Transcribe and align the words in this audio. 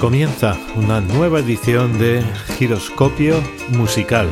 comienza 0.00 0.58
una 0.76 1.02
nueva 1.02 1.40
edición 1.40 1.98
de 1.98 2.22
Giroscopio 2.56 3.34
Musical. 3.68 4.28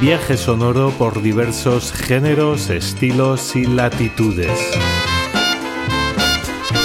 Viaje 0.00 0.36
sonoro 0.36 0.90
por 0.90 1.20
diversos 1.20 1.92
géneros, 1.92 2.70
estilos 2.70 3.56
y 3.56 3.66
latitudes. 3.66 4.56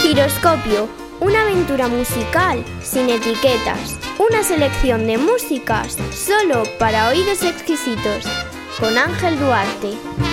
Giroscopio, 0.02 0.90
una 1.20 1.44
aventura 1.44 1.88
musical 1.88 2.66
sin 2.82 3.12
etiquetas. 3.12 4.00
Una 4.18 4.44
selección 4.44 5.06
de 5.06 5.20
músicas 5.20 5.98
solo 6.12 6.64
para 6.80 7.10
oídos 7.10 7.44
exquisitos. 7.44 8.26
Con 8.80 8.98
Ángel 8.98 9.38
Duarte. 9.38 10.29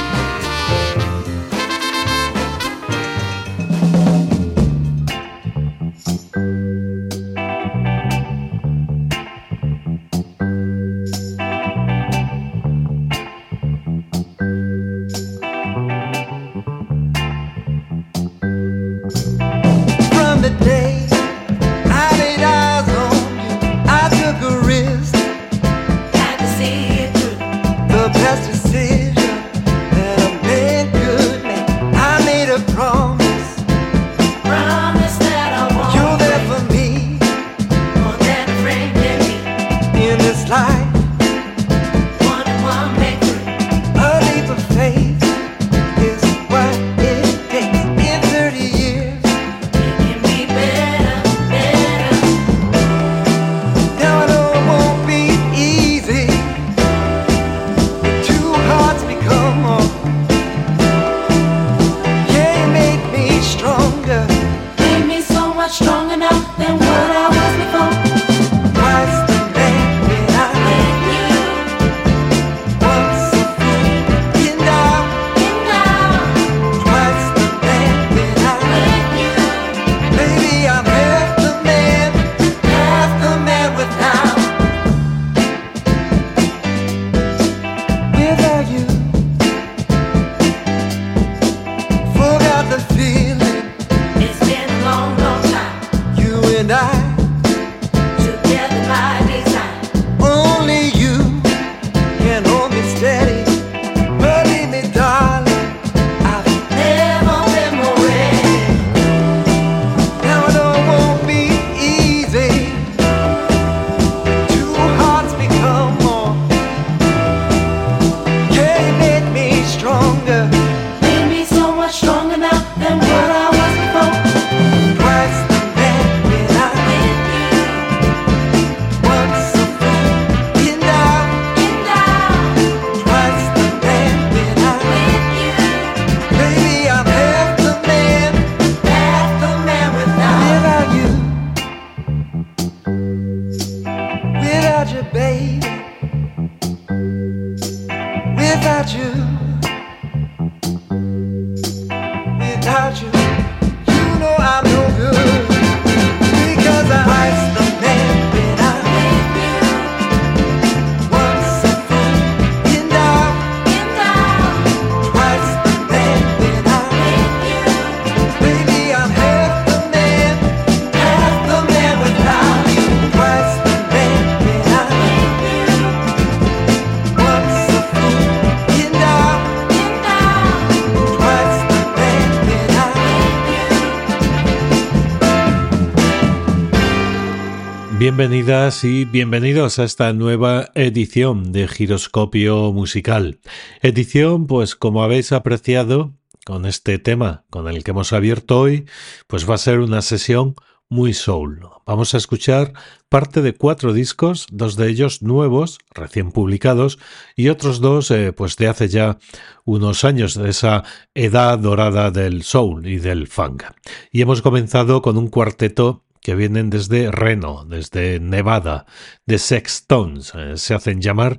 Bienvenidas 188.16 188.82
y 188.82 189.04
bienvenidos 189.04 189.78
a 189.78 189.84
esta 189.84 190.10
nueva 190.14 190.70
edición 190.74 191.52
de 191.52 191.68
Giroscopio 191.68 192.72
Musical. 192.72 193.40
Edición, 193.82 194.46
pues 194.46 194.74
como 194.74 195.04
habéis 195.04 195.32
apreciado 195.32 196.14
con 196.46 196.64
este 196.64 196.98
tema 196.98 197.44
con 197.50 197.68
el 197.68 197.84
que 197.84 197.90
hemos 197.90 198.14
abierto 198.14 198.58
hoy, 198.58 198.86
pues 199.26 199.48
va 199.48 199.56
a 199.56 199.58
ser 199.58 199.80
una 199.80 200.00
sesión 200.00 200.54
muy 200.88 201.12
soul. 201.12 201.60
Vamos 201.84 202.14
a 202.14 202.16
escuchar 202.16 202.72
parte 203.10 203.42
de 203.42 203.52
cuatro 203.52 203.92
discos, 203.92 204.46
dos 204.50 204.76
de 204.76 204.88
ellos 204.88 205.20
nuevos, 205.20 205.78
recién 205.94 206.32
publicados, 206.32 206.98
y 207.36 207.50
otros 207.50 207.82
dos, 207.82 208.10
eh, 208.10 208.32
pues 208.32 208.56
de 208.56 208.68
hace 208.68 208.88
ya 208.88 209.18
unos 209.66 210.04
años, 210.04 210.36
de 210.36 210.48
esa 210.48 210.84
edad 211.14 211.58
dorada 211.58 212.10
del 212.10 212.44
soul 212.44 212.86
y 212.86 212.96
del 212.96 213.26
funk. 213.26 213.64
Y 214.10 214.22
hemos 214.22 214.40
comenzado 214.40 215.02
con 215.02 215.18
un 215.18 215.28
cuarteto 215.28 216.05
que 216.26 216.34
vienen 216.34 216.70
desde 216.70 217.12
Reno, 217.12 217.64
desde 217.64 218.18
Nevada, 218.18 218.84
de 219.26 219.38
Sextones, 219.38 220.32
eh, 220.34 220.56
se 220.56 220.74
hacen 220.74 221.00
llamar, 221.00 221.38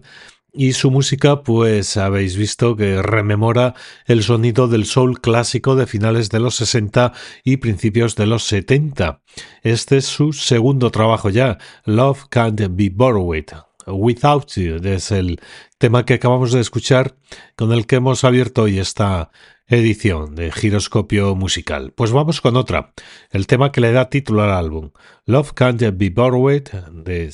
y 0.53 0.71
su 0.71 0.91
música, 0.91 1.43
pues 1.43 1.97
habéis 1.97 2.37
visto 2.37 2.77
que 2.77 3.01
rememora 3.01 3.73
el 4.05 4.23
sonido 4.23 4.69
del 4.69 4.85
soul 4.85 5.19
clásico 5.19 5.75
de 5.75 5.87
finales 5.87 6.29
de 6.29 6.39
los 6.39 6.55
60 6.55 7.11
y 7.43 7.57
principios 7.57 8.15
de 8.15 8.27
los 8.27 8.45
70. 8.45 9.19
Este 9.61 9.97
es 9.97 10.05
su 10.05 10.31
segundo 10.31 10.89
trabajo 10.89 11.29
ya, 11.29 11.57
Love 11.83 12.23
Can't 12.29 12.61
Be 12.69 12.89
Borrowed. 12.89 13.47
Without 13.87 14.49
You 14.53 14.77
es 14.85 15.11
el 15.11 15.41
tema 15.79 16.05
que 16.05 16.13
acabamos 16.13 16.53
de 16.53 16.61
escuchar, 16.61 17.17
con 17.57 17.73
el 17.73 17.85
que 17.87 17.97
hemos 17.97 18.23
abierto 18.23 18.63
hoy 18.63 18.79
esta 18.79 19.31
edición 19.67 20.35
de 20.35 20.51
Giroscopio 20.51 21.35
Musical. 21.35 21.91
Pues 21.95 22.11
vamos 22.11 22.39
con 22.41 22.55
otra, 22.55 22.93
el 23.31 23.47
tema 23.47 23.71
que 23.71 23.81
le 23.81 23.91
da 23.91 24.09
título 24.09 24.43
al 24.43 24.51
álbum, 24.51 24.91
Love 25.25 25.53
Can't 25.53 25.81
Be 25.97 26.09
Borrowed 26.09 26.69
de 26.91 27.31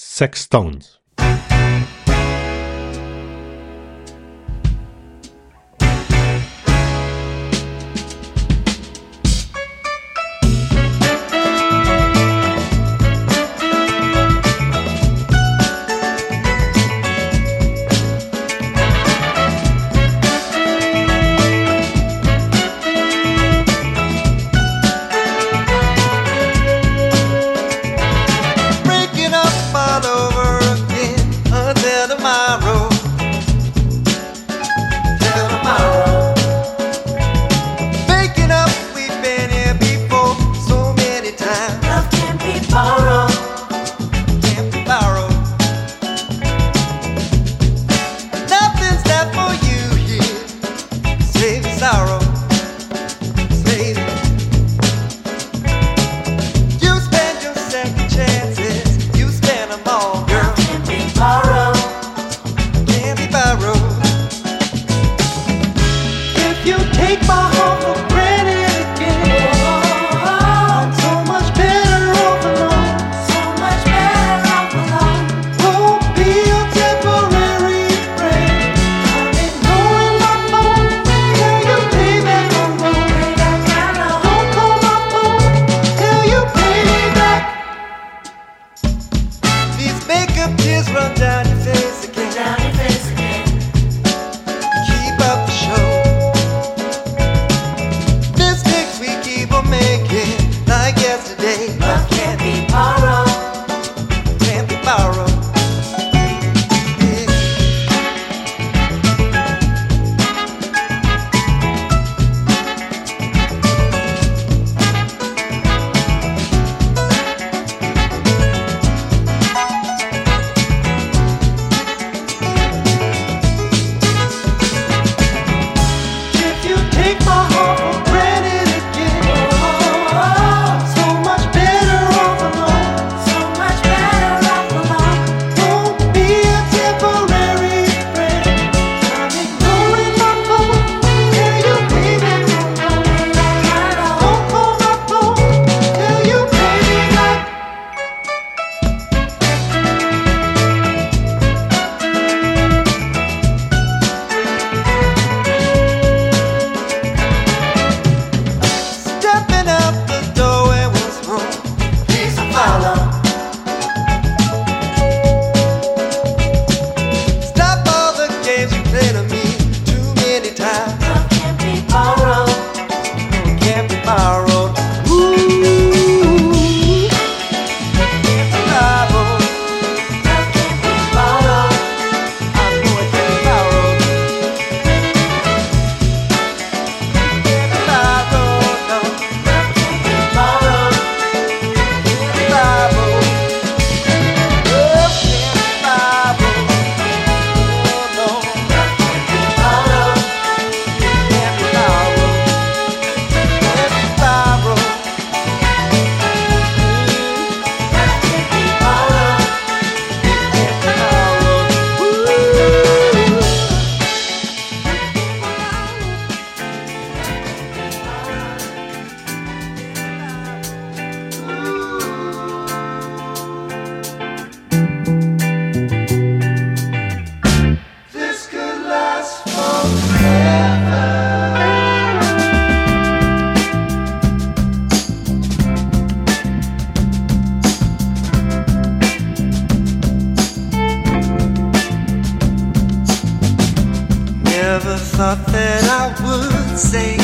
thought 245.16 245.46
that 245.46 245.84
I 245.84 246.08
would 246.24 246.76
say 246.76 247.18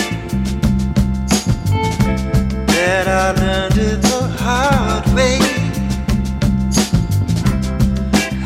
that 2.68 3.08
I 3.08 3.32
learned 3.42 3.78
it 3.78 4.02
the 4.04 4.22
hard 4.38 5.06
way. 5.18 5.40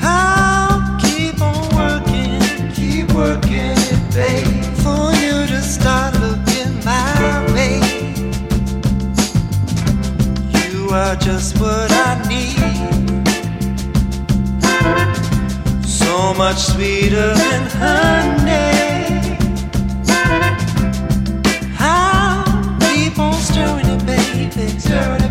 I'll 0.01 0.97
keep 1.01 1.41
on 1.41 1.61
working, 1.75 2.39
keep 2.71 3.11
working 3.11 3.75
it, 3.91 4.01
babe, 4.15 4.63
for 4.83 5.11
you 5.23 5.45
to 5.51 5.61
start 5.61 6.13
looking 6.21 6.73
my 6.85 7.43
way. 7.53 7.81
You 10.71 10.87
are 10.91 11.17
just 11.17 11.59
what 11.59 11.91
I 11.91 12.11
need. 12.29 12.63
So 15.85 16.33
much 16.33 16.59
sweeter 16.59 17.33
than 17.35 17.63
honey. 17.81 19.22
turn 24.79 25.22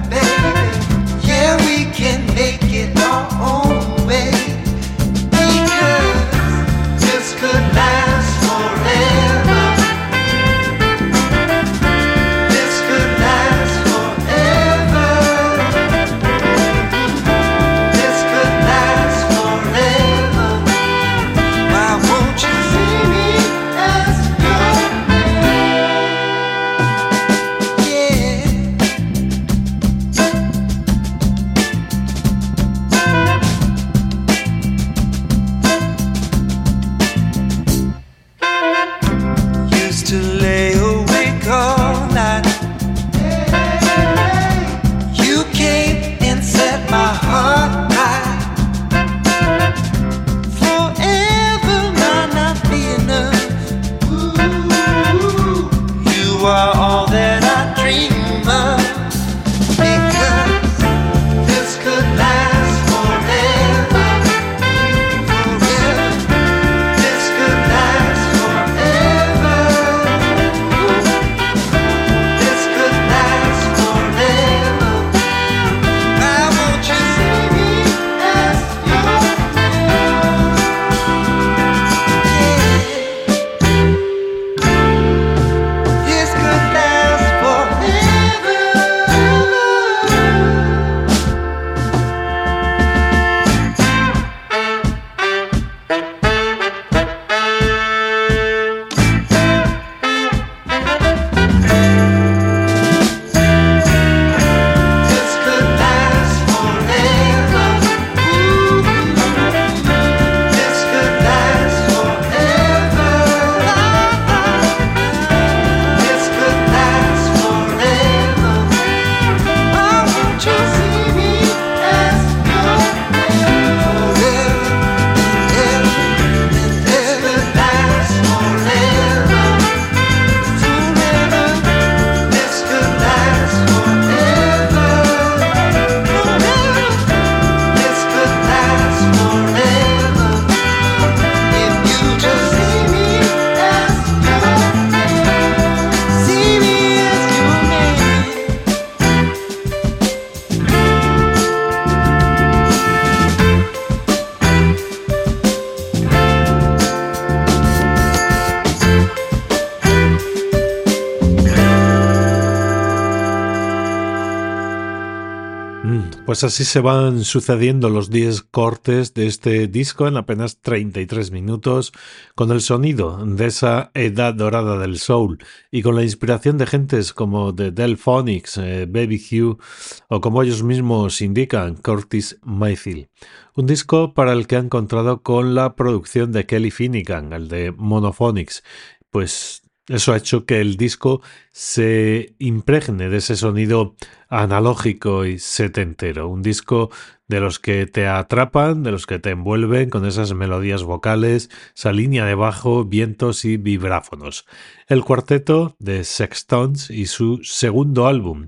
Pues 166.42 166.54
así 166.54 166.64
se 166.64 166.80
van 166.80 167.22
sucediendo 167.22 167.88
los 167.88 168.11
10 168.11 168.42
cortes 168.42 169.14
de 169.14 169.28
este 169.28 169.68
disco 169.68 170.08
en 170.08 170.16
apenas 170.16 170.61
33 170.61 171.30
minutos, 171.30 171.92
con 172.34 172.50
el 172.50 172.61
sonido 172.61 173.25
de 173.25 173.46
esa 173.46 173.92
edad 173.94 174.34
dorada 174.34 174.76
del 174.76 174.99
soul 174.99 175.38
y 175.70 175.82
con 175.82 175.94
la 175.94 176.02
inspiración 176.02 176.58
de 176.58 176.66
gentes 176.66 177.12
como 177.12 177.54
The 177.54 177.70
Delphonics, 177.70 178.58
eh, 178.58 178.87
Baby 178.90 179.22
Hugh 179.30 179.61
o 180.08 180.20
como 180.20 180.42
ellos 180.42 180.64
mismos 180.64 181.20
indican, 181.20 181.76
Curtis 181.76 182.40
Mayfield. 182.42 183.06
Un 183.54 183.66
disco 183.66 184.12
para 184.12 184.32
el 184.32 184.49
que 184.49 184.56
han 184.56 184.64
encontrado 184.64 185.22
con 185.22 185.54
la 185.54 185.76
producción 185.76 186.32
de 186.32 186.44
Kelly 186.44 186.72
Finnegan, 186.72 187.32
el 187.32 187.46
de 187.46 187.70
Monophonics, 187.70 188.64
pues 189.11 189.62
Eso 189.88 190.12
ha 190.12 190.16
hecho 190.16 190.46
que 190.46 190.60
el 190.60 190.76
disco 190.76 191.22
se 191.50 192.36
impregne 192.38 193.08
de 193.08 193.16
ese 193.16 193.34
sonido 193.34 193.96
analógico 194.28 195.24
y 195.24 195.40
setentero. 195.40 196.28
Un 196.28 196.40
disco 196.40 196.90
de 197.26 197.40
los 197.40 197.58
que 197.58 197.86
te 197.86 198.06
atrapan, 198.06 198.84
de 198.84 198.92
los 198.92 199.06
que 199.06 199.18
te 199.18 199.30
envuelven 199.30 199.90
con 199.90 200.06
esas 200.06 200.34
melodías 200.34 200.84
vocales, 200.84 201.50
esa 201.74 201.92
línea 201.92 202.24
de 202.26 202.36
bajo, 202.36 202.84
vientos 202.84 203.44
y 203.44 203.56
vibráfonos. 203.56 204.46
El 204.86 205.02
cuarteto 205.02 205.74
de 205.80 206.04
Sextons 206.04 206.88
y 206.90 207.06
su 207.06 207.40
segundo 207.42 208.06
álbum. 208.06 208.46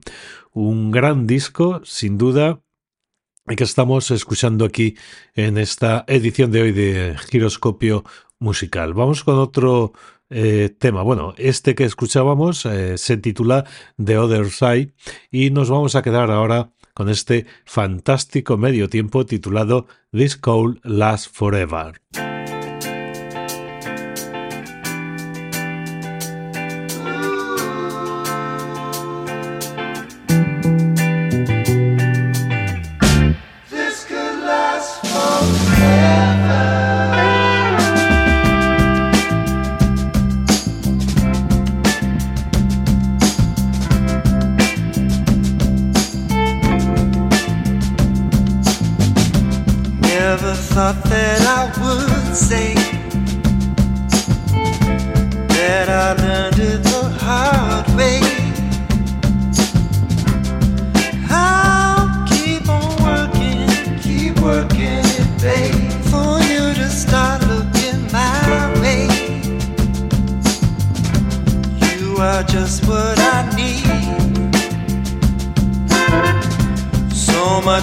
Un 0.53 0.93
gran 0.93 1.27
disco, 1.27 1.81
sin 1.85 2.17
duda, 2.17 2.61
que 3.57 3.65
estamos 3.65 4.13
escuchando 4.13 4.65
aquí 4.65 4.97
en 5.35 5.59
esta 5.59 6.05
edición 6.07 6.53
de 6.53 6.63
hoy 6.63 6.73
de 6.73 7.17
Giroscopio 7.29 8.05
Musical. 8.39 8.95
Vamos 8.95 9.25
con 9.25 9.39
otro 9.39 9.93
eh, 10.31 10.75
tema. 10.79 11.03
Bueno, 11.03 11.35
este 11.37 11.75
que 11.75 11.85
escuchábamos 11.85 12.67
eh, 12.67 12.99
se 12.99 13.17
titula 13.17 13.65
The 14.03 14.19
Other 14.19 14.51
Side 14.51 14.93
y 15.31 15.51
nos 15.51 15.71
vamos 15.71 15.95
a 15.95 16.03
quedar 16.03 16.31
ahora 16.31 16.73
con 16.95 17.09
este 17.09 17.47
fantástico 17.65 18.57
medio 18.57 18.89
tiempo 18.89 19.27
titulado 19.27 19.87
This 20.13 20.37
Cold 20.37 20.79
Lasts 20.85 21.29
Forever. 21.29 22.01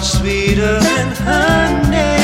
much 0.02 0.10
sweeter 0.10 0.80
than 0.80 1.14
honey. 1.16 2.21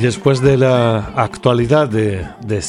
Y 0.00 0.02
después 0.02 0.40
de 0.40 0.56
la 0.56 1.12
actualidad 1.14 1.86
de, 1.86 2.26
de 2.40 2.62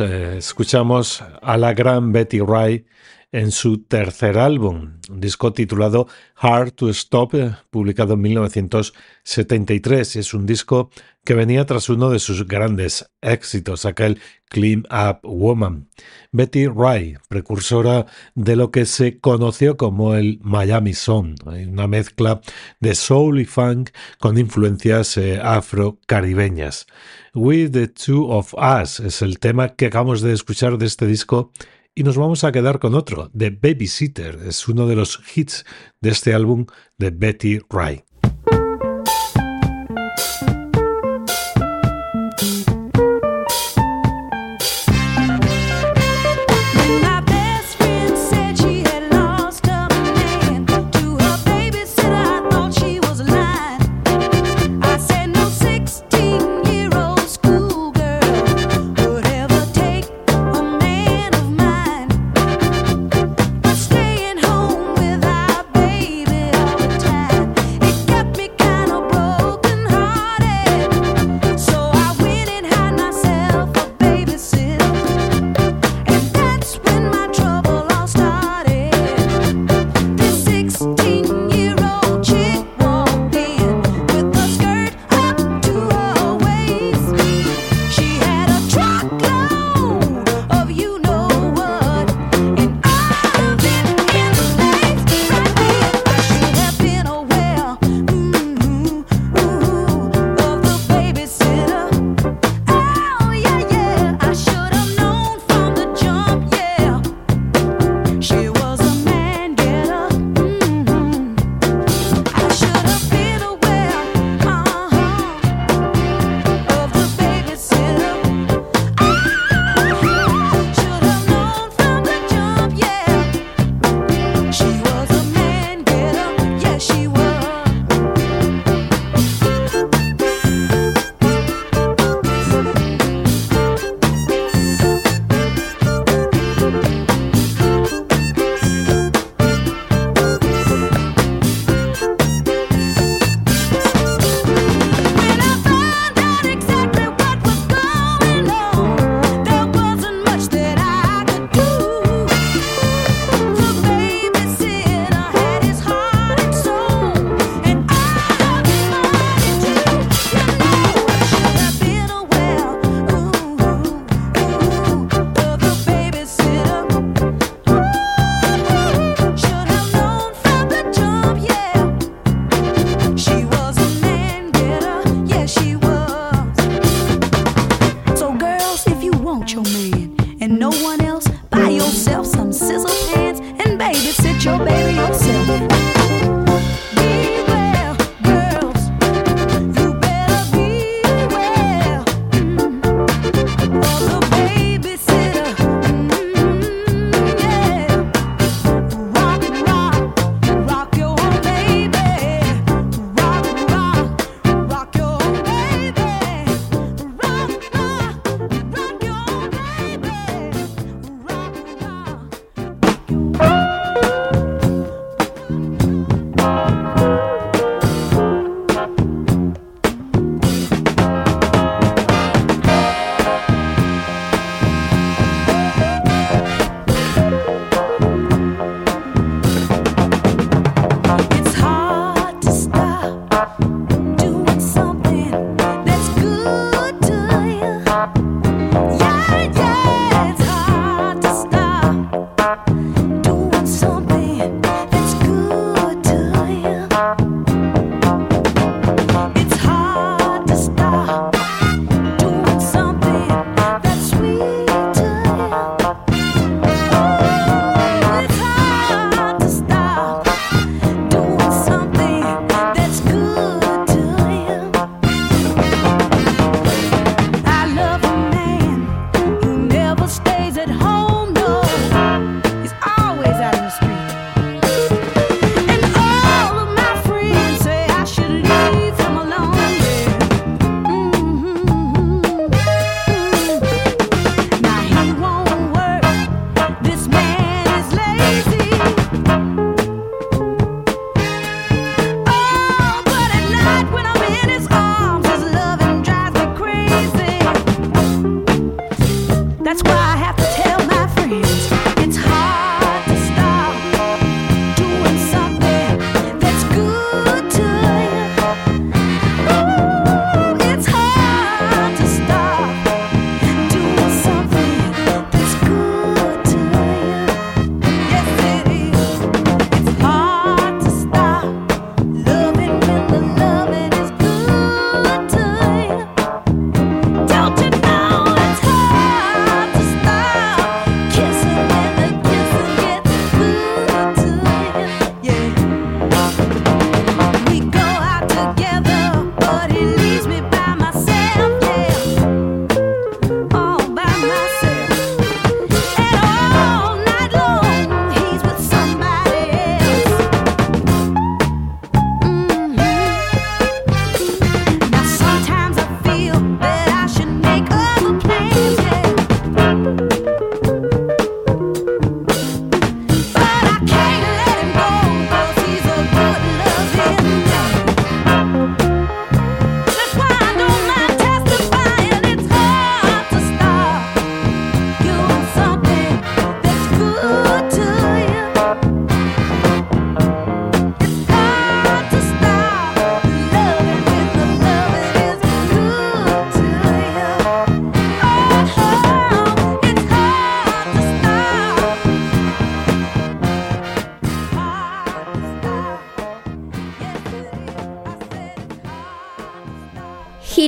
eh, 0.00 0.38
escuchamos 0.38 1.22
a 1.42 1.58
la 1.58 1.74
gran 1.74 2.12
Betty 2.12 2.40
Wright 2.40 2.86
en 3.32 3.52
su 3.52 3.84
tercer 3.84 4.38
álbum, 4.38 4.98
un 5.08 5.20
disco 5.20 5.52
titulado 5.52 6.08
Hard 6.36 6.72
to 6.72 6.88
Stop, 6.90 7.34
eh, 7.34 7.54
publicado 7.70 8.14
en 8.14 8.22
1973. 8.22 10.16
Es 10.16 10.34
un 10.34 10.46
disco 10.46 10.90
que 11.24 11.34
venía 11.34 11.64
tras 11.64 11.88
uno 11.88 12.10
de 12.10 12.18
sus 12.18 12.48
grandes 12.48 13.08
éxitos, 13.20 13.84
aquel 13.84 14.20
Clean 14.48 14.84
Up 14.90 15.20
Woman. 15.22 15.88
Betty 16.32 16.66
Wright, 16.66 17.18
precursora 17.28 18.06
de 18.34 18.56
lo 18.56 18.70
que 18.72 18.84
se 18.84 19.20
conoció 19.20 19.76
como 19.76 20.14
el 20.14 20.40
Miami 20.42 20.94
Sound, 20.94 21.46
una 21.46 21.86
mezcla 21.86 22.40
de 22.80 22.94
soul 22.94 23.40
y 23.40 23.44
funk 23.44 23.90
con 24.18 24.38
influencias 24.38 25.16
eh, 25.16 25.38
afro-caribeñas. 25.40 26.86
With 27.34 27.70
the 27.72 27.86
Two 27.86 28.28
of 28.28 28.54
Us 28.54 28.98
es 28.98 29.22
el 29.22 29.38
tema 29.38 29.68
que 29.76 29.86
acabamos 29.86 30.20
de 30.20 30.32
escuchar 30.32 30.78
de 30.78 30.86
este 30.86 31.06
disco 31.06 31.52
y 31.94 32.02
nos 32.02 32.16
vamos 32.16 32.44
a 32.44 32.52
quedar 32.52 32.78
con 32.78 32.94
otro, 32.94 33.30
The 33.36 33.50
Babysitter. 33.50 34.40
Es 34.46 34.68
uno 34.68 34.86
de 34.86 34.96
los 34.96 35.20
hits 35.34 35.64
de 36.00 36.10
este 36.10 36.34
álbum 36.34 36.66
de 36.98 37.10
Betty 37.10 37.60
Wright. 37.70 38.09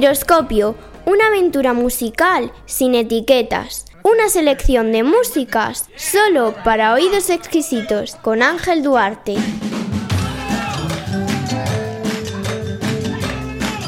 Giroscopio, 0.03 0.75
una 1.07 1.29
aventura 1.29 1.73
musical 1.75 2.51
sin 2.67 2.97
etiquetas. 2.97 3.85
Una 4.03 4.29
selección 4.29 4.91
de 4.91 5.05
músicas 5.05 5.89
solo 5.95 6.57
para 6.65 6.93
oídos 6.93 7.31
exquisitos 7.31 8.17
con 8.17 8.43
Ángel 8.43 8.83
Duarte. 8.83 9.37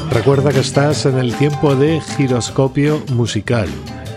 Recuerda 0.09 0.53
que 0.53 0.61
estás 0.61 1.05
en 1.05 1.17
el 1.17 1.35
tiempo 1.35 1.75
de 1.75 1.99
giroscopio 1.99 3.03
musical. 3.11 3.67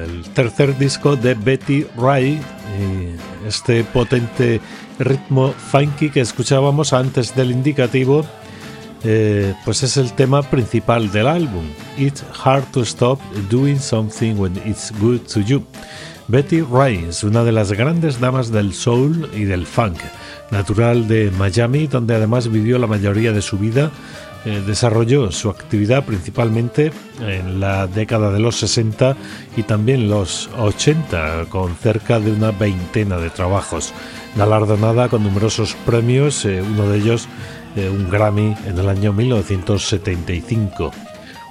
el 0.05 0.21
tercer 0.35 0.77
disco 0.77 1.15
de 1.15 1.33
Betty 1.33 1.87
Wright, 1.97 2.39
y 2.79 3.47
este 3.47 3.83
potente 3.83 4.61
ritmo 4.99 5.51
funky 5.53 6.11
que 6.11 6.21
escuchábamos 6.21 6.93
antes 6.93 7.35
del 7.35 7.49
indicativo, 7.49 8.23
eh, 9.03 9.53
pues 9.65 9.83
es 9.83 9.97
el 9.97 10.13
tema 10.13 10.41
principal 10.41 11.11
del 11.11 11.27
álbum. 11.27 11.65
It's 11.97 12.23
hard 12.43 12.65
to 12.71 12.81
stop 12.81 13.19
doing 13.49 13.79
something 13.79 14.35
when 14.35 14.55
it's 14.65 14.91
good 14.99 15.21
to 15.33 15.41
you. 15.41 15.63
Betty 16.27 16.63
es 17.07 17.23
una 17.23 17.43
de 17.43 17.51
las 17.51 17.71
grandes 17.71 18.19
damas 18.19 18.51
del 18.51 18.73
soul 18.73 19.29
y 19.33 19.45
del 19.45 19.65
funk, 19.65 19.97
natural 20.51 21.07
de 21.07 21.31
Miami, 21.31 21.87
donde 21.87 22.13
además 22.13 22.51
vivió 22.51 22.77
la 22.77 22.85
mayoría 22.85 23.31
de 23.31 23.41
su 23.41 23.57
vida 23.57 23.91
eh, 24.45 24.63
desarrolló 24.65 25.31
su 25.31 25.49
actividad 25.49 26.05
principalmente 26.05 26.93
en 27.19 27.59
la 27.59 27.87
década 27.87 28.31
de 28.31 28.39
los 28.39 28.55
60 28.57 29.17
y 29.57 29.63
también 29.63 30.09
los 30.09 30.49
80, 30.57 31.47
con 31.49 31.75
cerca 31.75 32.21
de 32.21 32.31
una 32.31 32.51
veintena 32.51 33.17
de 33.17 33.29
trabajos, 33.29 33.93
galardonada 34.37 35.09
con 35.09 35.23
numerosos 35.23 35.75
premios, 35.85 36.45
eh, 36.45 36.61
uno 36.61 36.87
de 36.87 36.99
ellos 36.99 37.27
eh, 37.75 37.89
un 37.89 38.09
Grammy 38.09 38.55
en 38.65 38.77
el 38.79 38.87
año 38.87 39.11
1975. 39.11 40.91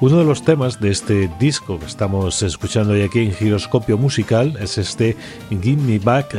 Uno 0.01 0.18
de 0.18 0.24
los 0.24 0.42
temas 0.42 0.81
de 0.81 0.90
este 0.90 1.29
disco 1.38 1.79
que 1.79 1.87
estamos 1.87 2.42
escuchando 2.42 2.94
hoy 2.94 3.03
aquí 3.03 3.18
en 3.18 3.35
Giroscopio 3.35 3.98
Musical 3.98 4.57
es 4.61 4.79
este 4.79 5.14
Give 5.51 5.83
Me 5.83 5.98
Back 5.98 6.35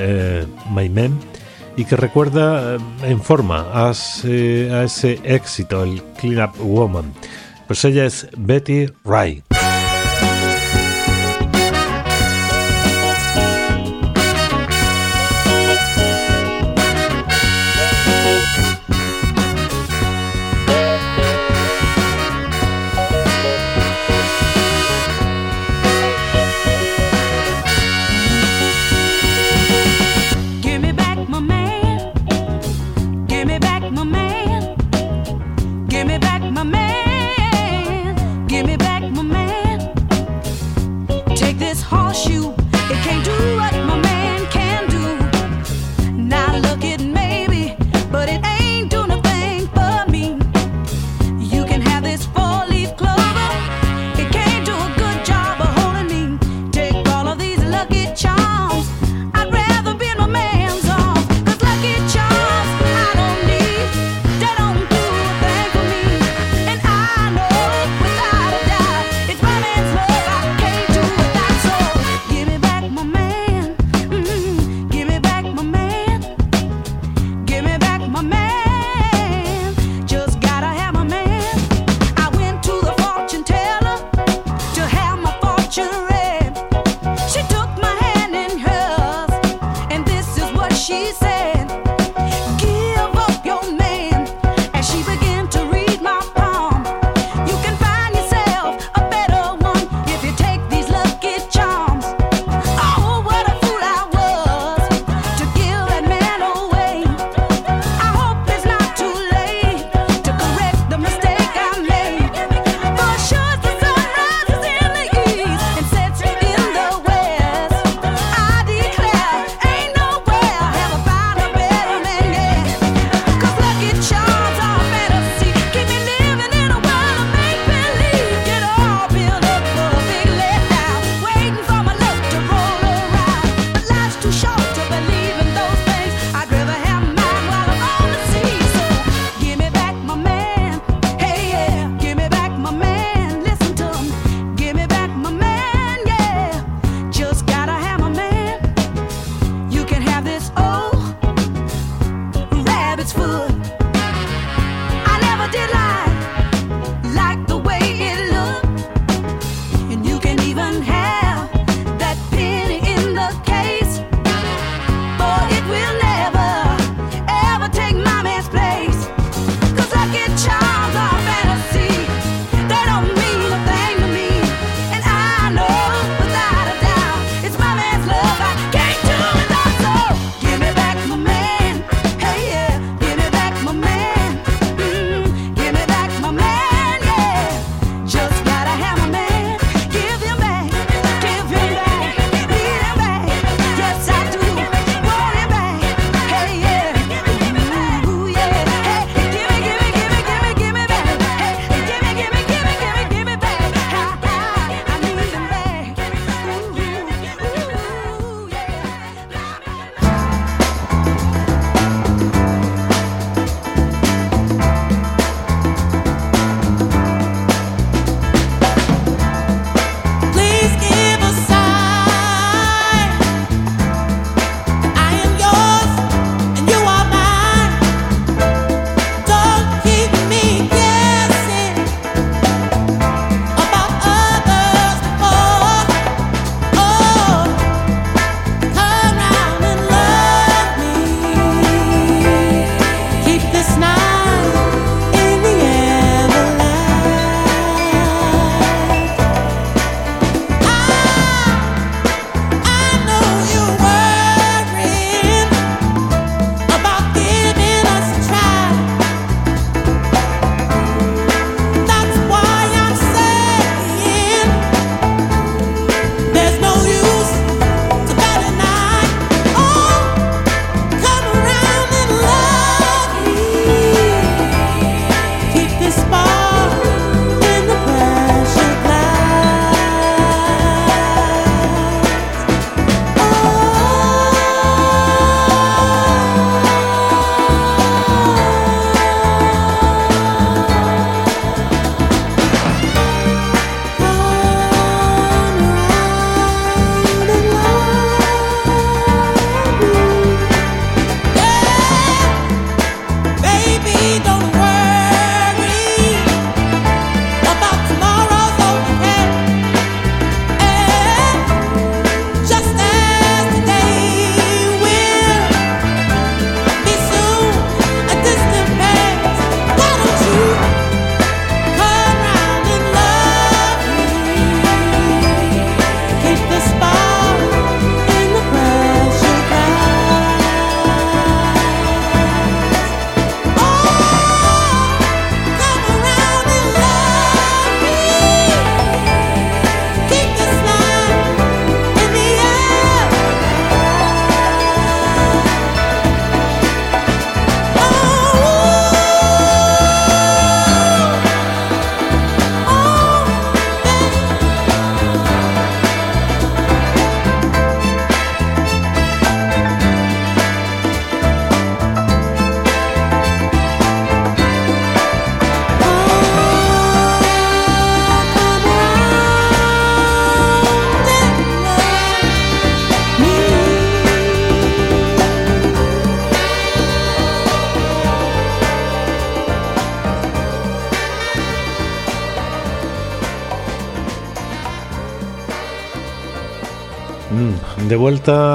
My 0.72 0.90
Man 0.90 1.20
y 1.80 1.86
que 1.86 1.96
recuerda 1.96 2.76
eh, 2.76 2.80
en 3.04 3.22
forma 3.22 3.68
a 3.74 3.92
ese, 3.92 5.20
éxito, 5.24 5.82
el 5.82 6.04
Clean 6.20 6.44
Up 6.44 6.62
Woman. 6.62 7.14
Pues 7.68 7.86
ella 7.86 8.06
es 8.06 8.28
Betty 8.36 8.88
Wright. 9.06 9.49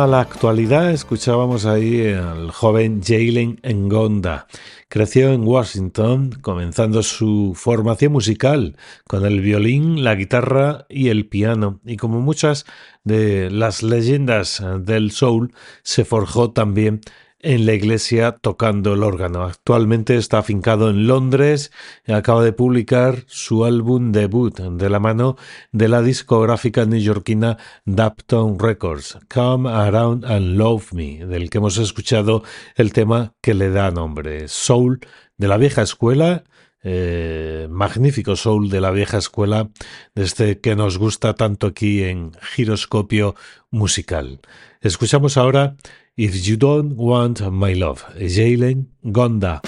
La 0.06 0.20
actualidad, 0.20 0.90
escuchábamos 0.90 1.66
ahí 1.66 2.12
al 2.12 2.50
joven 2.50 3.02
Jalen 3.02 3.60
Ngonda. 3.64 4.46
Creció 4.88 5.32
en 5.32 5.46
Washington, 5.46 6.38
comenzando 6.42 7.02
su 7.02 7.52
formación 7.54 8.12
musical 8.12 8.76
con 9.06 9.24
el 9.24 9.40
violín, 9.40 10.04
la 10.04 10.14
guitarra 10.14 10.86
y 10.88 11.08
el 11.08 11.26
piano, 11.26 11.80
y 11.84 11.96
como 11.96 12.20
muchas 12.20 12.66
de 13.04 13.50
las 13.50 13.82
leyendas 13.82 14.62
del 14.80 15.10
soul, 15.10 15.52
se 15.82 16.04
forjó 16.04 16.50
también 16.50 17.00
en 17.44 17.66
la 17.66 17.74
iglesia 17.74 18.32
tocando 18.32 18.94
el 18.94 19.02
órgano. 19.02 19.44
Actualmente 19.44 20.16
está 20.16 20.38
afincado 20.38 20.88
en 20.90 21.06
Londres 21.06 21.70
y 22.06 22.12
acaba 22.12 22.42
de 22.42 22.52
publicar 22.52 23.24
su 23.26 23.64
álbum 23.64 24.12
debut 24.12 24.58
de 24.58 24.90
la 24.90 24.98
mano 24.98 25.36
de 25.70 25.88
la 25.88 26.00
discográfica 26.00 26.86
neoyorquina 26.86 27.58
Dapton 27.84 28.58
Records, 28.58 29.18
Come 29.32 29.70
Around 29.70 30.24
and 30.24 30.56
Love 30.56 30.92
Me, 30.94 31.26
del 31.26 31.50
que 31.50 31.58
hemos 31.58 31.76
escuchado 31.76 32.42
el 32.76 32.92
tema 32.92 33.34
que 33.42 33.54
le 33.54 33.70
da 33.70 33.90
nombre, 33.90 34.48
Soul 34.48 35.00
de 35.36 35.48
la 35.48 35.58
vieja 35.58 35.82
escuela 35.82 36.44
eh, 36.86 37.66
magnífico 37.70 38.36
soul 38.36 38.68
de 38.68 38.78
la 38.82 38.90
vieja 38.90 39.16
escuela, 39.16 39.70
desde 40.14 40.60
que 40.60 40.76
nos 40.76 40.98
gusta 40.98 41.32
tanto 41.32 41.68
aquí 41.68 42.04
en 42.04 42.32
Giroscopio 42.42 43.34
Musical. 43.70 44.40
Escuchamos 44.84 45.38
ahora 45.38 45.76
If 46.14 46.46
You 46.46 46.58
Don't 46.58 46.92
Want 46.94 47.40
My 47.50 47.74
Love, 47.74 48.02
Jalen 48.20 48.90
Gonda. 49.02 49.62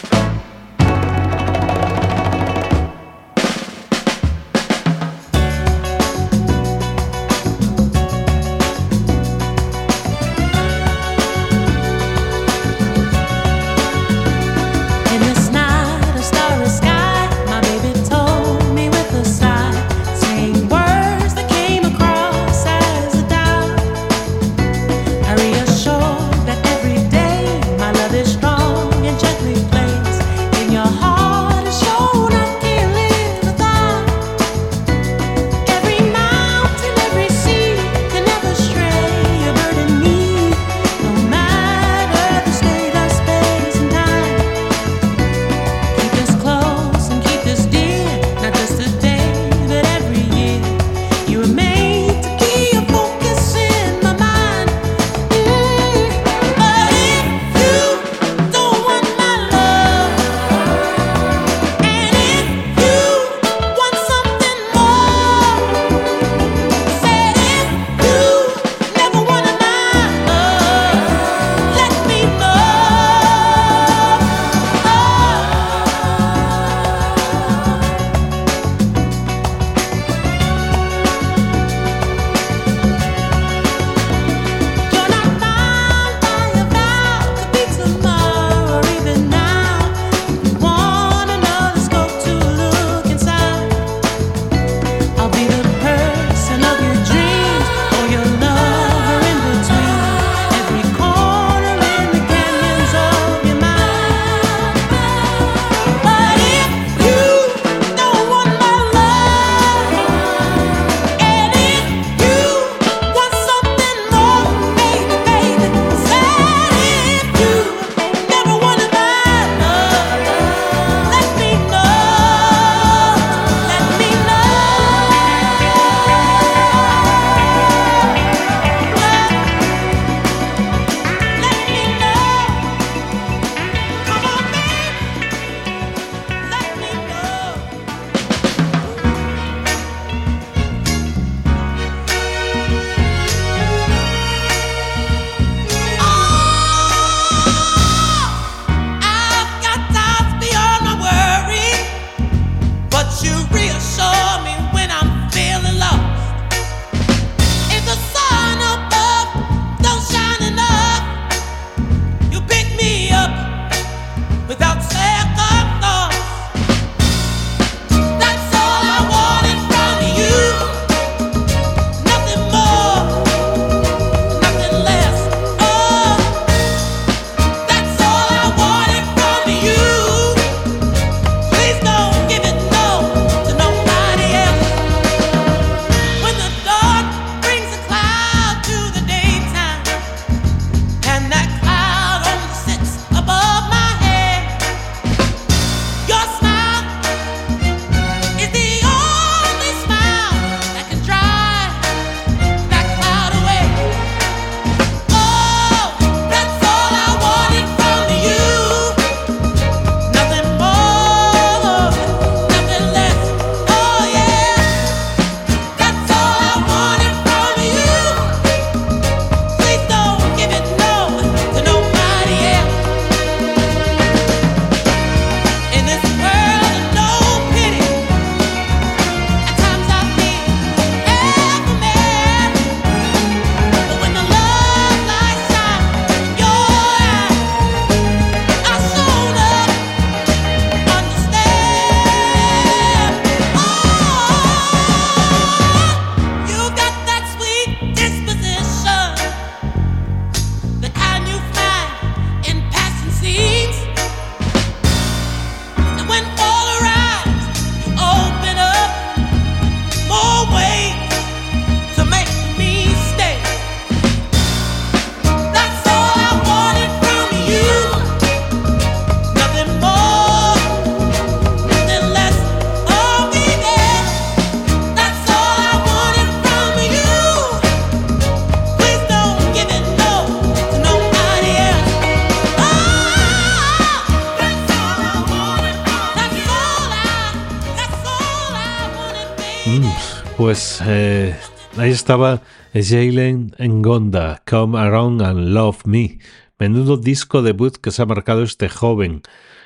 Pues 290.37 290.81
eh, 290.87 291.35
ahí 291.77 291.91
estaba 291.91 292.43
Jalen 292.73 293.55
Ngonda, 293.59 294.43
Come 294.49 294.79
Around 294.79 295.23
and 295.23 295.49
Love 295.49 295.85
Me. 295.87 296.19
Menudo 296.59 296.97
disco 296.97 297.43
debut 297.43 297.77
que 297.77 297.91
se 297.91 298.03
ha 298.03 298.07
marcado 298.07 298.43
este 298.43 298.69
joven. 298.69 299.23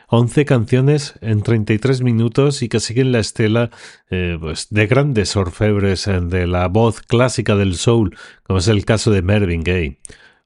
11 0.09 0.45
canciones 0.45 1.15
en 1.21 1.43
33 1.43 2.03
minutos 2.03 2.63
y 2.63 2.69
que 2.69 2.81
siguen 2.81 3.13
la 3.13 3.21
estela 3.21 3.71
eh, 4.11 4.39
pues, 4.41 4.69
de 4.71 4.87
grandes 4.87 5.37
orfebres 5.37 6.07
eh, 6.09 6.21
de 6.21 6.47
la 6.47 6.69
voz 6.69 7.01
clásica 7.03 7.55
del 7.55 7.77
soul, 7.77 8.17
como 8.43 8.59
es 8.59 8.69
el 8.69 8.85
caso 8.85 9.11
de 9.11 9.23
Mervyn 9.23 9.63
Gaye 9.63 9.99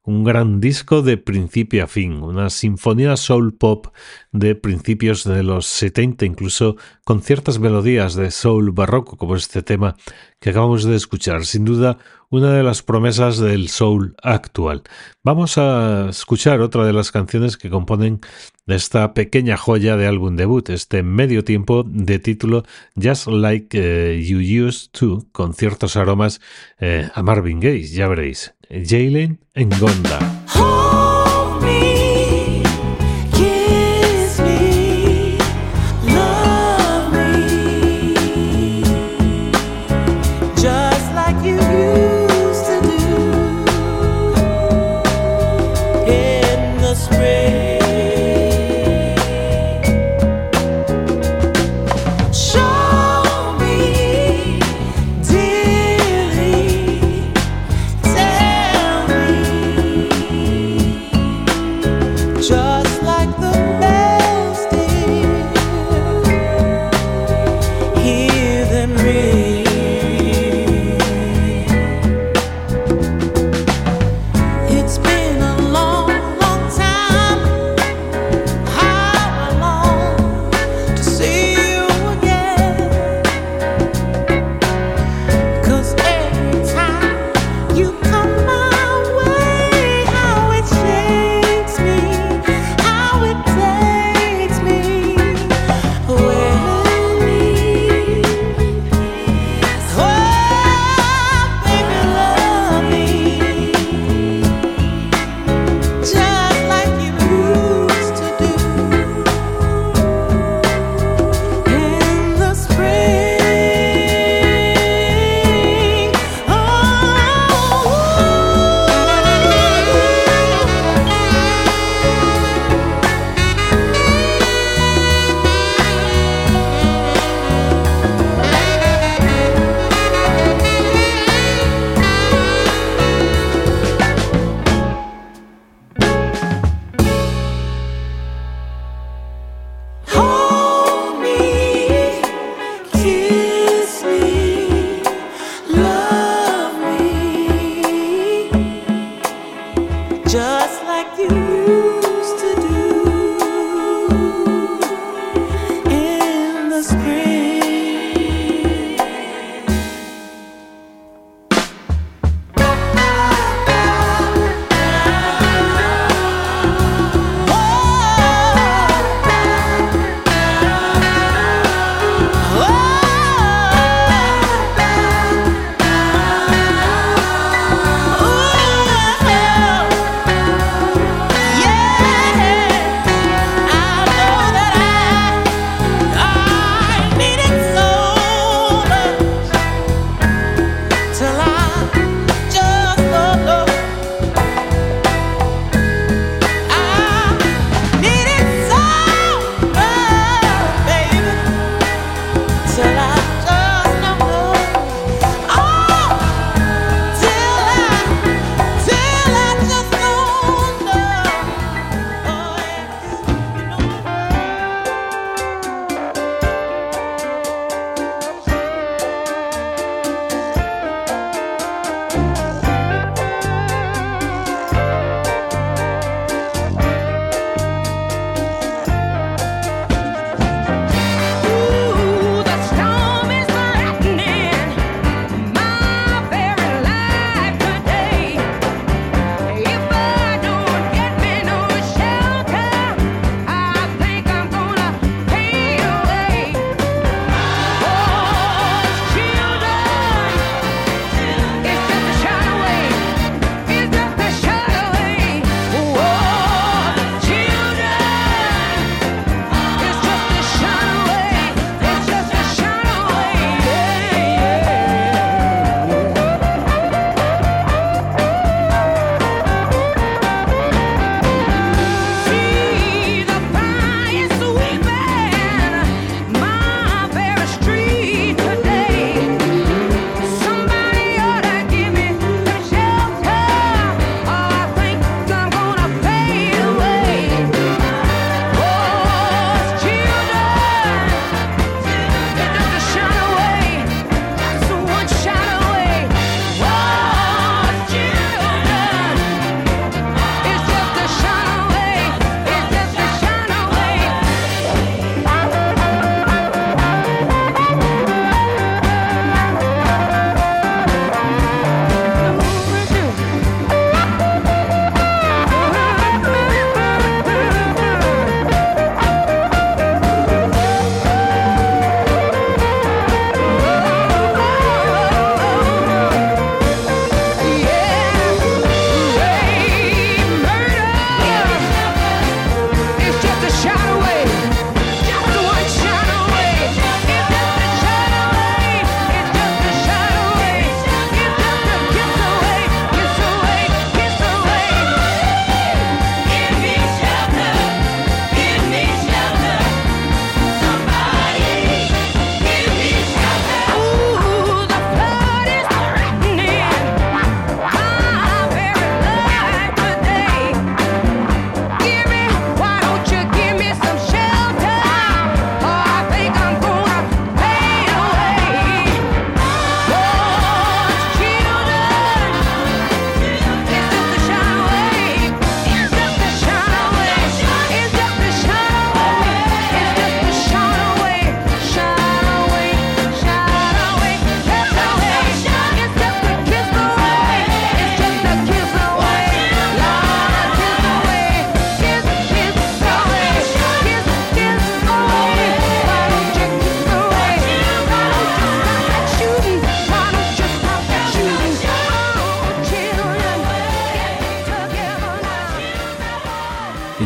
un 0.05 0.23
gran 0.23 0.61
disco 0.61 1.01
de 1.01 1.17
principio 1.17 1.85
a 1.85 1.87
fin, 1.87 2.23
una 2.23 2.51
sinfonía 2.51 3.17
soul 3.17 3.55
pop 3.55 3.87
de 4.33 4.55
principios 4.55 5.25
de 5.25 5.43
los 5.43 5.67
70, 5.67 6.27
incluso 6.27 6.77
con 7.05 7.23
ciertas 7.23 7.59
melodías 7.59 8.15
de 8.15 8.31
soul 8.31 8.71
barroco, 8.73 9.17
como 9.17 9.35
este 9.35 9.63
tema 9.63 9.97
que 10.41 10.51
acabamos 10.51 10.85
de 10.85 10.95
escuchar. 10.95 11.47
Sin 11.47 11.65
duda, 11.65 11.97
una 12.29 12.53
de 12.53 12.63
las 12.63 12.83
promesas 12.83 13.39
del 13.39 13.69
soul 13.69 14.15
actual. 14.23 14.83
Vamos 15.23 15.57
a 15.57 16.09
escuchar 16.11 16.61
otra 16.61 16.85
de 16.85 16.93
las 16.93 17.11
canciones 17.11 17.57
que 17.57 17.71
componen 17.71 18.21
esta 18.67 19.15
pequeña 19.15 19.57
joya 19.57 19.97
de 19.97 20.07
álbum 20.07 20.37
debut, 20.37 20.69
este 20.71 21.03
medio 21.03 21.45
tiempo 21.45 21.85
de 21.85 22.19
título 22.19 22.65
Just 23.01 23.27
Like 23.27 23.79
eh, 23.81 24.23
You 24.25 24.67
Used 24.67 24.91
To, 24.93 25.27
con 25.33 25.55
ciertos 25.55 25.97
aromas 25.97 26.41
eh, 26.79 27.09
a 27.15 27.23
Marvin 27.23 27.61
Gaye, 27.61 27.85
ya 27.85 28.09
veréis. 28.09 28.55
Jalen 28.71 29.39
Gonda. 29.79 30.84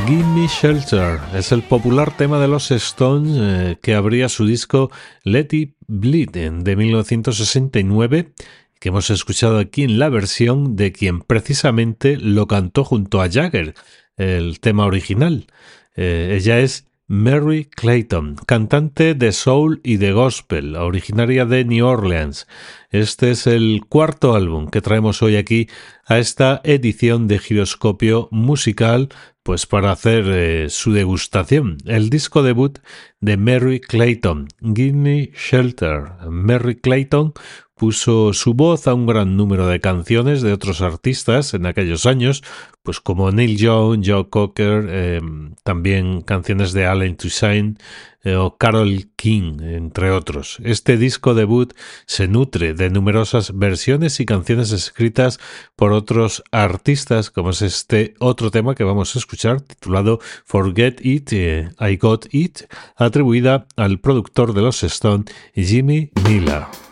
Give 0.09 0.25
Me 0.25 0.47
Shelter 0.47 1.21
es 1.35 1.53
el 1.53 1.61
popular 1.61 2.17
tema 2.17 2.41
de 2.41 2.49
los 2.49 2.71
Stones 2.71 3.37
eh, 3.39 3.77
que 3.83 3.95
abría 3.95 4.31
su 4.31 4.47
disco 4.47 4.91
Let 5.23 5.49
It 5.51 5.75
Bleed 5.87 6.31
de 6.31 6.77
1969 6.77 8.33
que 8.81 8.89
hemos 8.89 9.11
escuchado 9.11 9.59
aquí 9.59 9.83
en 9.83 9.99
la 9.99 10.09
versión 10.09 10.77
de 10.77 10.93
quien 10.93 11.21
precisamente 11.21 12.17
lo 12.17 12.47
cantó 12.47 12.85
junto 12.85 13.21
a 13.21 13.29
Jagger, 13.29 13.75
el 14.17 14.61
tema 14.61 14.87
original. 14.87 15.47
Eh, 15.95 16.39
ella 16.41 16.59
es 16.59 16.89
Mary 17.11 17.65
Clayton, 17.65 18.37
cantante 18.47 19.15
de 19.15 19.33
soul 19.33 19.81
y 19.83 19.97
de 19.97 20.13
gospel, 20.13 20.77
originaria 20.77 21.47
de 21.47 21.65
New 21.65 21.87
Orleans. 21.87 22.47
Este 22.91 23.31
es 23.31 23.47
el 23.47 23.83
cuarto 23.89 24.35
álbum 24.35 24.69
que 24.69 24.83
traemos 24.83 25.23
hoy 25.23 25.37
aquí 25.37 25.69
a 26.07 26.19
esta 26.19 26.61
edición 26.65 27.27
de 27.27 27.39
Giroscopio 27.39 28.29
Musical, 28.31 29.09
pues 29.49 29.65
para 29.65 29.93
hacer 29.93 30.27
eh, 30.27 30.69
su 30.69 30.93
degustación. 30.93 31.79
El 31.87 32.11
disco 32.11 32.43
debut 32.43 32.81
de 33.19 33.39
Mary 33.39 33.81
Clayton, 33.81 34.49
Me 34.61 35.33
Shelter. 35.35 36.03
Mary 36.29 36.75
Clayton 36.75 37.33
puso 37.79 38.33
su 38.35 38.53
voz 38.55 38.87
a 38.87 38.95
un 38.95 39.07
gran 39.07 39.37
número 39.37 39.67
de 39.67 39.81
canciones 39.81 40.43
de 40.43 40.53
otros 40.53 40.83
artistas 40.83 41.55
en 41.55 41.65
aquellos 41.65 42.05
años, 42.05 42.43
pues 42.83 43.01
como 43.01 43.31
Neil 43.31 43.57
Young, 43.57 44.03
Joe 44.05 44.29
Cocker, 44.29 44.89
em, 44.91 45.55
también 45.63 46.21
canciones 46.23 46.73
de 46.73 46.87
Allen 46.87 47.17
Toussaint 47.17 47.81
eh, 48.25 48.35
o 48.35 48.57
Carol 48.57 49.09
King, 49.15 49.61
entre 49.61 50.11
otros. 50.11 50.59
Este 50.65 50.97
disco 50.97 51.35
debut 51.35 51.73
se 52.07 52.27
nutre 52.27 52.75
de 52.75 52.91
numerosas 52.91 53.57
versiones 53.57 54.19
y 54.21 54.27
canciones 54.27 54.73
escritas 54.73 55.39
por 55.77 55.93
otros 55.93 56.43
artistas, 56.51 57.31
como 57.31 57.51
es 57.51 57.63
este 57.63 58.15
otro 58.19 58.51
tema 58.51 58.75
que 58.75 58.85
vamos 58.85 59.15
a 59.15 59.21
escuchar, 59.21 59.61
titulado 59.61 60.19
Forget 60.45 61.05
It, 61.05 61.33
eh, 61.33 61.71
I 61.79 61.97
Got 61.97 62.27
It, 62.33 62.63
atribuida 62.97 63.67
al 63.77 64.01
productor 64.01 64.53
de 64.53 64.63
los 64.63 64.83
Stone, 64.83 65.25
Jimmy 65.55 66.11
Miller. 66.25 66.88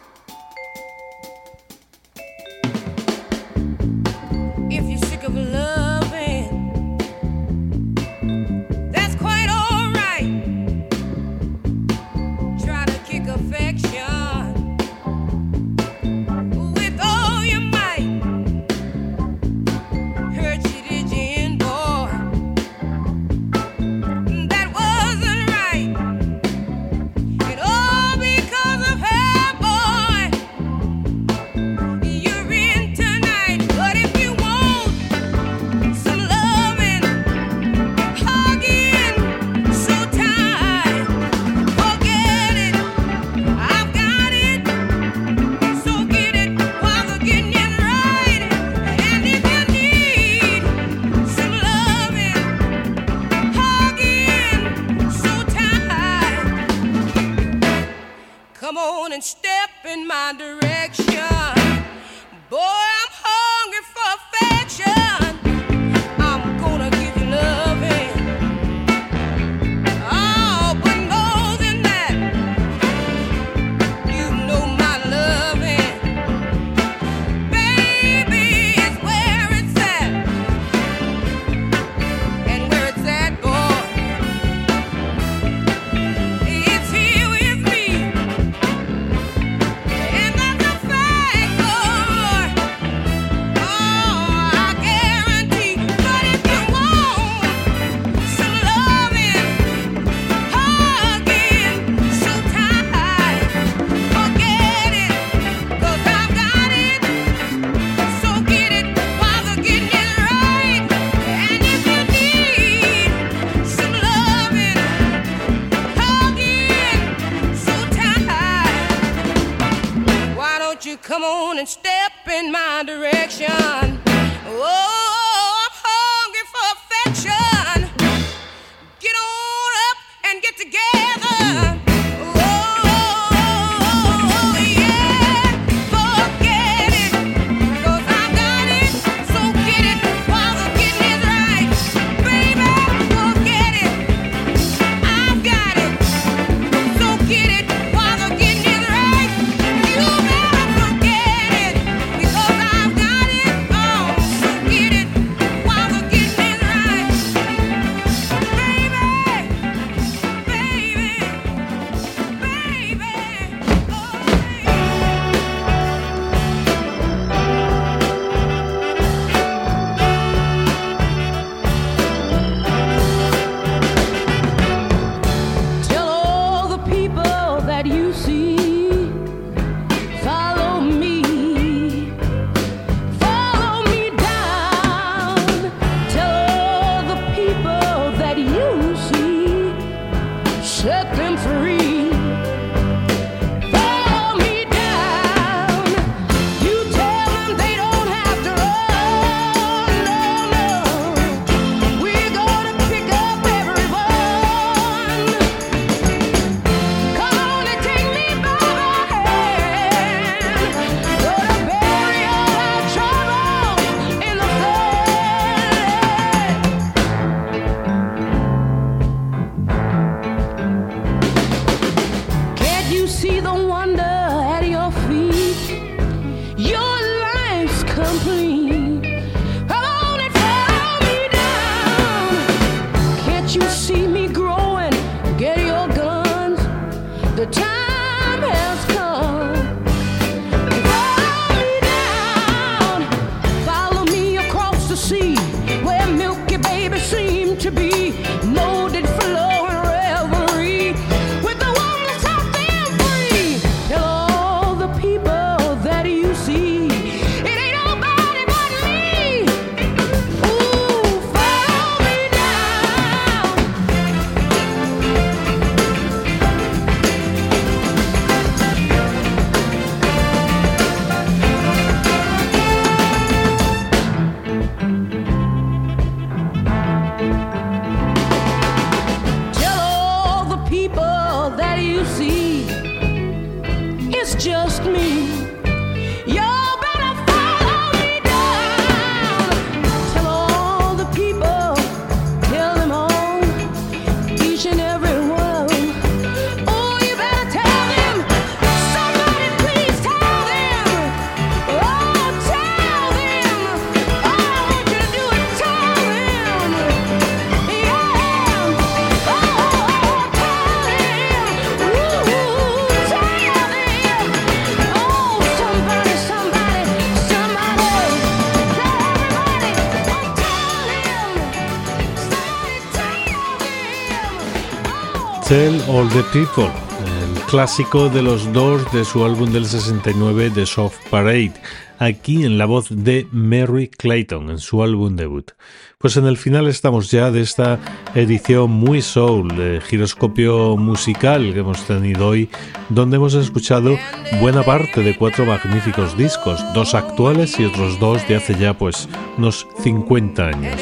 The 326.16 326.22
People, 326.32 326.70
el 327.04 327.42
clásico 327.42 328.08
de 328.08 328.22
los 328.22 328.50
Doors 328.54 328.90
de 328.90 329.04
su 329.04 329.22
álbum 329.22 329.52
del 329.52 329.66
69 329.66 330.50
The 330.54 330.64
Soft 330.64 330.96
Parade, 331.10 331.52
aquí 331.98 332.44
en 332.44 332.56
la 332.56 332.64
voz 332.64 332.86
de 332.90 333.26
Mary 333.32 333.88
Clayton 333.88 334.48
en 334.48 334.58
su 334.58 334.82
álbum 334.82 335.16
debut. 335.16 335.50
Pues 335.98 336.16
en 336.16 336.24
el 336.24 336.38
final 336.38 336.68
estamos 336.68 337.10
ya 337.10 337.30
de 337.30 337.42
esta 337.42 337.78
edición 338.14 338.70
muy 338.70 339.02
soul, 339.02 339.48
de 339.56 339.82
giroscopio 339.82 340.78
musical 340.78 341.52
que 341.52 341.60
hemos 341.60 341.86
tenido 341.86 342.28
hoy, 342.28 342.48
donde 342.88 343.16
hemos 343.16 343.34
escuchado 343.34 343.98
buena 344.40 344.62
parte 344.62 345.02
de 345.02 345.18
cuatro 345.18 345.44
magníficos 345.44 346.16
discos, 346.16 346.64
dos 346.72 346.94
actuales 346.94 347.60
y 347.60 347.66
otros 347.66 348.00
dos 348.00 348.26
de 348.26 348.36
hace 348.36 348.54
ya 348.54 348.72
pues 348.78 349.06
unos 349.36 349.66
50 349.82 350.46
años. 350.46 350.80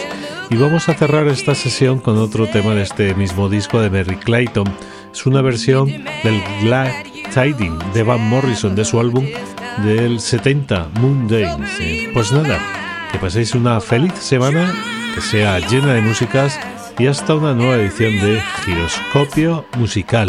Y 0.50 0.56
vamos 0.56 0.88
a 0.88 0.94
cerrar 0.94 1.26
esta 1.26 1.54
sesión 1.54 1.98
con 1.98 2.18
otro 2.18 2.46
tema 2.46 2.74
de 2.74 2.82
este 2.82 3.14
mismo 3.14 3.48
disco 3.48 3.80
de 3.80 3.90
Mary 3.90 4.16
Clayton. 4.16 4.66
Es 5.14 5.26
una 5.26 5.42
versión 5.42 5.86
del 5.86 6.42
Glad 6.60 6.90
Tiding 7.32 7.78
de 7.94 8.02
Van 8.02 8.20
Morrison 8.28 8.74
de 8.74 8.84
su 8.84 8.98
álbum 8.98 9.24
del 9.84 10.18
70, 10.18 10.88
Moon 11.00 11.28
Days. 11.28 12.10
Pues 12.12 12.32
nada, 12.32 12.58
que 13.12 13.18
paséis 13.18 13.54
una 13.54 13.80
feliz 13.80 14.12
semana, 14.14 14.74
que 15.14 15.20
sea 15.20 15.60
llena 15.60 15.94
de 15.94 16.00
músicas 16.00 16.58
y 16.98 17.06
hasta 17.06 17.36
una 17.36 17.54
nueva 17.54 17.76
edición 17.76 18.18
de 18.20 18.42
Giroscopio 18.64 19.64
Musical. 19.78 20.28